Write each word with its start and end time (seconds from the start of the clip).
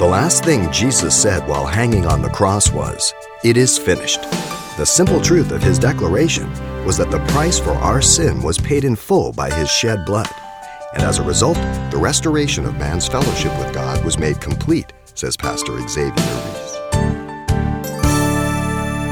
The 0.00 0.06
last 0.06 0.46
thing 0.46 0.72
Jesus 0.72 1.14
said 1.14 1.46
while 1.46 1.66
hanging 1.66 2.06
on 2.06 2.22
the 2.22 2.30
cross 2.30 2.72
was, 2.72 3.12
It 3.44 3.58
is 3.58 3.76
finished. 3.76 4.22
The 4.78 4.86
simple 4.86 5.20
truth 5.20 5.52
of 5.52 5.62
his 5.62 5.78
declaration 5.78 6.50
was 6.86 6.96
that 6.96 7.10
the 7.10 7.18
price 7.26 7.58
for 7.58 7.72
our 7.72 8.00
sin 8.00 8.40
was 8.40 8.56
paid 8.56 8.86
in 8.86 8.96
full 8.96 9.30
by 9.30 9.50
his 9.50 9.70
shed 9.70 10.06
blood. 10.06 10.30
And 10.94 11.02
as 11.02 11.18
a 11.18 11.22
result, 11.22 11.58
the 11.90 11.98
restoration 11.98 12.64
of 12.64 12.78
man's 12.78 13.08
fellowship 13.08 13.54
with 13.58 13.74
God 13.74 14.02
was 14.02 14.18
made 14.18 14.40
complete, 14.40 14.90
says 15.14 15.36
Pastor 15.36 15.78
Xavier 15.86 16.14
Reese. 16.14 16.78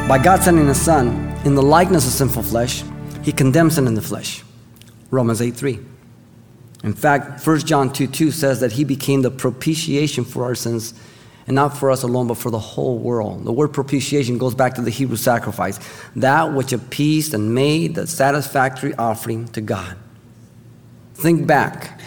By 0.09 0.19
God 0.25 0.43
sending 0.43 0.69
His 0.69 0.81
Son 0.81 1.39
in 1.45 1.55
the 1.55 1.63
likeness 1.63 2.07
of 2.07 2.15
sinful 2.15 2.45
flesh, 2.45 2.83
He 3.23 3.31
condemns 3.31 3.75
sin 3.75 3.87
in 3.87 3.93
the 3.93 4.01
flesh. 4.01 4.43
Romans 5.11 5.43
8 5.43 5.55
3. 5.55 5.81
In 6.85 6.95
fact, 6.95 7.45
1 7.45 7.59
John 7.61 7.93
2 7.93 8.07
2 8.07 8.31
says 8.31 8.61
that 8.61 8.73
He 8.73 8.85
became 8.85 9.23
the 9.23 9.31
propitiation 9.31 10.25
for 10.25 10.45
our 10.45 10.55
sins, 10.55 10.95
and 11.47 11.55
not 11.55 11.77
for 11.77 11.91
us 11.91 12.03
alone, 12.03 12.29
but 12.29 12.37
for 12.37 12.51
the 12.51 12.59
whole 12.59 12.99
world. 12.99 13.45
The 13.45 13.53
word 13.53 13.73
propitiation 13.73 14.39
goes 14.39 14.55
back 14.55 14.75
to 14.75 14.83
the 14.83 14.91
Hebrew 14.91 15.17
sacrifice, 15.17 15.81
that 16.15 16.53
which 16.53 16.73
appeased 16.73 17.35
and 17.35 17.55
made 17.55 17.95
the 17.95 18.07
satisfactory 18.07 18.95
offering 18.95 19.49
to 19.49 19.61
God. 19.61 19.97
Think 21.15 21.47
back 21.47 22.01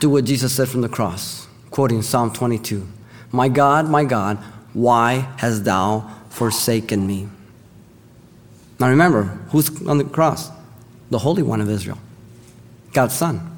to 0.00 0.08
what 0.08 0.24
Jesus 0.24 0.54
said 0.54 0.68
from 0.68 0.80
the 0.80 0.88
cross, 0.88 1.46
quoting 1.70 2.02
Psalm 2.02 2.32
22 2.32 2.86
My 3.30 3.48
God, 3.48 3.90
my 3.90 4.04
God, 4.04 4.38
why 4.72 5.28
hast 5.36 5.64
thou 5.64 6.10
forsaken 6.30 7.06
me? 7.06 7.28
Now 8.80 8.88
remember, 8.88 9.24
who's 9.50 9.86
on 9.86 9.98
the 9.98 10.04
cross? 10.04 10.50
The 11.10 11.18
Holy 11.18 11.42
One 11.42 11.60
of 11.60 11.68
Israel, 11.68 11.98
God's 12.92 13.14
Son. 13.14 13.53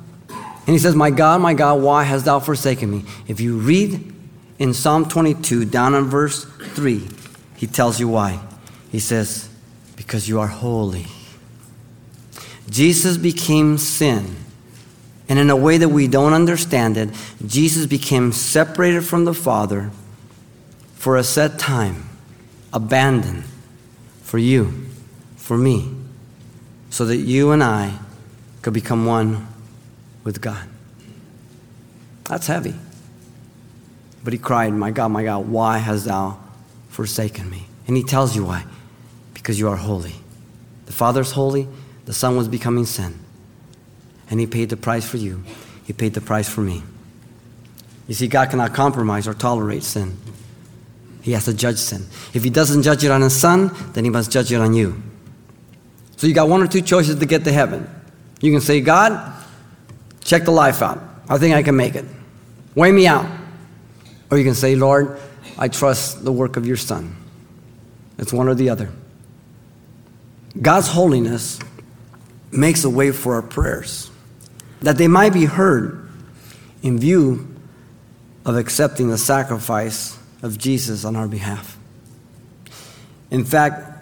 And 0.66 0.74
he 0.74 0.78
says, 0.78 0.94
My 0.94 1.10
God, 1.10 1.40
my 1.40 1.54
God, 1.54 1.80
why 1.80 2.04
hast 2.04 2.24
thou 2.24 2.40
forsaken 2.40 2.90
me? 2.90 3.04
If 3.28 3.40
you 3.40 3.56
read 3.56 4.12
in 4.58 4.74
Psalm 4.74 5.08
22, 5.08 5.64
down 5.66 5.94
in 5.94 6.04
verse 6.04 6.44
3, 6.44 7.06
he 7.56 7.66
tells 7.66 8.00
you 8.00 8.08
why. 8.08 8.40
He 8.90 8.98
says, 8.98 9.48
Because 9.94 10.28
you 10.28 10.40
are 10.40 10.48
holy. 10.48 11.06
Jesus 12.68 13.16
became 13.16 13.78
sin. 13.78 14.36
And 15.28 15.38
in 15.38 15.50
a 15.50 15.56
way 15.56 15.78
that 15.78 15.88
we 15.88 16.08
don't 16.08 16.32
understand 16.32 16.96
it, 16.96 17.10
Jesus 17.44 17.86
became 17.86 18.32
separated 18.32 19.02
from 19.02 19.24
the 19.24 19.34
Father 19.34 19.90
for 20.94 21.16
a 21.16 21.24
set 21.24 21.58
time, 21.58 22.08
abandoned 22.72 23.44
for 24.22 24.38
you 24.38 24.86
for 25.36 25.56
me 25.56 25.94
so 26.90 27.04
that 27.04 27.18
you 27.18 27.52
and 27.52 27.62
I 27.62 27.98
could 28.62 28.72
become 28.72 29.06
one 29.06 29.46
with 30.26 30.40
God. 30.40 30.68
That's 32.24 32.48
heavy. 32.48 32.74
But 34.24 34.32
he 34.32 34.38
cried, 34.40 34.74
My 34.74 34.90
God, 34.90 35.08
my 35.12 35.22
God, 35.22 35.46
why 35.48 35.78
hast 35.78 36.04
thou 36.04 36.38
forsaken 36.88 37.48
me? 37.48 37.66
And 37.86 37.96
he 37.96 38.02
tells 38.02 38.34
you 38.34 38.44
why. 38.44 38.64
Because 39.34 39.58
you 39.58 39.68
are 39.68 39.76
holy. 39.76 40.16
The 40.86 40.92
Father's 40.92 41.30
holy, 41.30 41.68
the 42.06 42.12
Son 42.12 42.36
was 42.36 42.48
becoming 42.48 42.86
sin. 42.86 43.14
And 44.28 44.40
he 44.40 44.48
paid 44.48 44.68
the 44.68 44.76
price 44.76 45.08
for 45.08 45.16
you, 45.16 45.44
he 45.86 45.92
paid 45.92 46.14
the 46.14 46.20
price 46.20 46.48
for 46.48 46.60
me. 46.60 46.82
You 48.08 48.14
see, 48.14 48.26
God 48.26 48.50
cannot 48.50 48.74
compromise 48.74 49.28
or 49.28 49.34
tolerate 49.34 49.84
sin. 49.84 50.16
He 51.22 51.32
has 51.32 51.44
to 51.44 51.54
judge 51.54 51.78
sin. 51.78 52.04
If 52.34 52.42
he 52.42 52.50
doesn't 52.50 52.82
judge 52.82 53.04
it 53.04 53.10
on 53.10 53.20
his 53.20 53.36
son, 53.36 53.70
then 53.92 54.04
he 54.04 54.10
must 54.10 54.30
judge 54.32 54.52
it 54.52 54.60
on 54.60 54.74
you. 54.74 55.00
So 56.16 56.26
you 56.26 56.34
got 56.34 56.48
one 56.48 56.62
or 56.62 56.66
two 56.66 56.82
choices 56.82 57.18
to 57.18 57.26
get 57.26 57.44
to 57.44 57.52
heaven. 57.52 57.88
You 58.40 58.52
can 58.52 58.60
say, 58.60 58.80
God, 58.80 59.35
check 60.26 60.44
the 60.44 60.50
life 60.50 60.82
out. 60.82 61.02
I 61.28 61.38
think 61.38 61.54
I 61.54 61.62
can 61.62 61.76
make 61.76 61.94
it. 61.94 62.04
Weigh 62.74 62.92
me 62.92 63.06
out. 63.06 63.26
Or 64.30 64.36
you 64.36 64.44
can 64.44 64.54
say, 64.54 64.76
Lord, 64.76 65.18
I 65.56 65.68
trust 65.68 66.24
the 66.24 66.32
work 66.32 66.56
of 66.56 66.66
your 66.66 66.76
Son. 66.76 67.16
It's 68.18 68.32
one 68.32 68.48
or 68.48 68.54
the 68.54 68.70
other. 68.70 68.90
God's 70.60 70.88
holiness 70.88 71.58
makes 72.50 72.84
a 72.84 72.90
way 72.90 73.12
for 73.12 73.34
our 73.34 73.42
prayers, 73.42 74.10
that 74.80 74.96
they 74.96 75.08
might 75.08 75.32
be 75.32 75.44
heard 75.44 76.08
in 76.82 76.98
view 76.98 77.46
of 78.44 78.56
accepting 78.56 79.08
the 79.08 79.18
sacrifice 79.18 80.18
of 80.42 80.56
Jesus 80.56 81.04
on 81.04 81.16
our 81.16 81.28
behalf. 81.28 81.76
In 83.30 83.44
fact, 83.44 83.92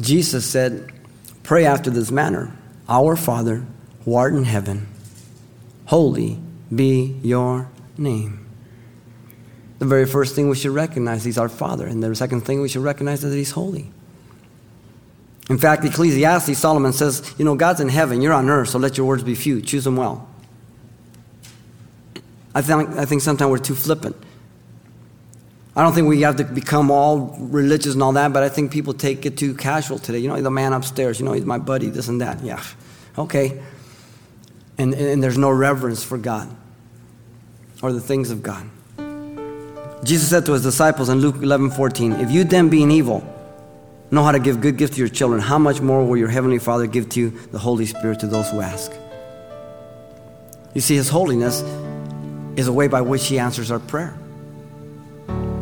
Jesus 0.00 0.48
said, 0.48 0.92
Pray 1.42 1.64
after 1.64 1.90
this 1.90 2.10
manner 2.10 2.56
Our 2.88 3.16
Father, 3.16 3.64
who 4.04 4.14
art 4.14 4.34
in 4.34 4.44
heaven, 4.44 4.86
holy 5.86 6.38
be 6.74 7.18
your 7.22 7.68
name. 7.96 8.46
The 9.78 9.86
very 9.86 10.06
first 10.06 10.34
thing 10.34 10.48
we 10.48 10.56
should 10.56 10.72
recognize, 10.72 11.24
He's 11.24 11.38
our 11.38 11.48
Father. 11.48 11.86
And 11.86 12.02
the 12.02 12.14
second 12.14 12.42
thing 12.42 12.60
we 12.60 12.68
should 12.68 12.82
recognize 12.82 13.22
is 13.24 13.30
that 13.30 13.36
He's 13.36 13.50
holy. 13.52 13.90
In 15.48 15.58
fact, 15.58 15.84
Ecclesiastes, 15.84 16.58
Solomon 16.58 16.92
says, 16.92 17.34
You 17.38 17.44
know, 17.44 17.54
God's 17.54 17.80
in 17.80 17.88
heaven, 17.88 18.20
you're 18.20 18.32
on 18.32 18.48
earth, 18.48 18.70
so 18.70 18.78
let 18.78 18.96
your 18.96 19.06
words 19.06 19.22
be 19.22 19.34
few. 19.34 19.60
Choose 19.60 19.84
them 19.84 19.96
well. 19.96 20.28
I 22.54 22.62
think, 22.62 22.90
I 22.96 23.04
think 23.04 23.22
sometimes 23.22 23.50
we're 23.50 23.58
too 23.58 23.74
flippant. 23.74 24.16
I 25.76 25.82
don't 25.82 25.92
think 25.92 26.08
we 26.08 26.22
have 26.22 26.36
to 26.36 26.44
become 26.44 26.90
all 26.90 27.36
religious 27.38 27.92
and 27.92 28.02
all 28.02 28.12
that, 28.12 28.32
but 28.32 28.42
I 28.42 28.48
think 28.48 28.72
people 28.72 28.94
take 28.94 29.26
it 29.26 29.36
too 29.36 29.54
casual 29.54 29.98
today. 29.98 30.18
You 30.18 30.28
know, 30.28 30.40
the 30.40 30.50
man 30.50 30.72
upstairs, 30.72 31.20
you 31.20 31.26
know, 31.26 31.34
he's 31.34 31.44
my 31.44 31.58
buddy, 31.58 31.90
this 31.90 32.08
and 32.08 32.22
that. 32.22 32.42
Yeah, 32.42 32.62
okay. 33.18 33.62
And, 34.78 34.94
and 34.94 35.22
there's 35.22 35.38
no 35.38 35.50
reverence 35.50 36.04
for 36.04 36.18
God 36.18 36.54
or 37.82 37.92
the 37.92 38.00
things 38.00 38.30
of 38.30 38.42
God. 38.42 38.68
Jesus 40.04 40.28
said 40.28 40.46
to 40.46 40.52
his 40.52 40.62
disciples 40.62 41.08
in 41.08 41.18
Luke 41.18 41.36
11 41.36 41.70
14, 41.70 42.12
If 42.12 42.30
you 42.30 42.44
then, 42.44 42.68
being 42.68 42.90
evil, 42.90 43.24
know 44.10 44.22
how 44.22 44.32
to 44.32 44.38
give 44.38 44.60
good 44.60 44.76
gifts 44.76 44.94
to 44.94 45.00
your 45.00 45.08
children, 45.08 45.40
how 45.40 45.58
much 45.58 45.80
more 45.80 46.06
will 46.06 46.16
your 46.16 46.28
heavenly 46.28 46.58
Father 46.58 46.86
give 46.86 47.08
to 47.10 47.20
you 47.20 47.30
the 47.30 47.58
Holy 47.58 47.86
Spirit 47.86 48.20
to 48.20 48.26
those 48.26 48.50
who 48.50 48.60
ask? 48.60 48.92
You 50.74 50.80
see, 50.80 50.94
His 50.94 51.08
holiness 51.08 51.62
is 52.56 52.68
a 52.68 52.72
way 52.72 52.86
by 52.88 53.00
which 53.00 53.26
He 53.26 53.38
answers 53.38 53.70
our 53.70 53.80
prayer. 53.80 54.16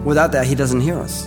Without 0.04 0.32
that, 0.32 0.46
He 0.46 0.54
doesn't 0.54 0.80
hear 0.80 0.98
us. 0.98 1.26